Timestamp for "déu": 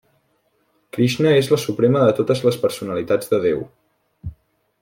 3.49-3.63